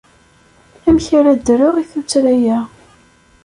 Amek 0.87 1.07
ara 1.19 1.31
d-rreɣ 1.33 1.75
i 1.77 1.83
tuttra-a? 1.91 2.57